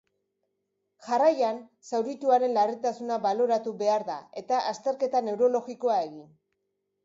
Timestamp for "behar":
3.85-4.09